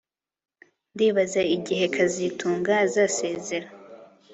[0.93, 3.67] Ndibaza igihe kazitunga azasezera